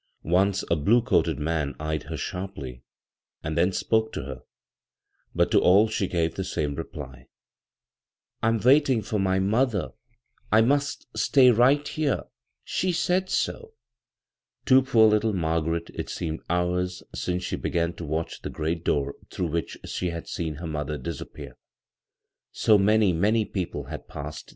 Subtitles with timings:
[0.23, 2.81] Once a blue coated man eyed her shaiply,
[3.43, 4.41] and then spoke to her;
[5.35, 7.27] but to all she gave the same reply;"
[8.41, 9.91] I'm waiting for my mother.
[10.51, 12.23] I must stay right here.
[12.63, 13.75] She said so."
[14.65, 19.13] To poor little Margaret it seemed hours since she began to watch the great door
[19.29, 21.57] through which she had seen her mother iMs appear.
[22.51, 24.45] So many, many people had passe*.'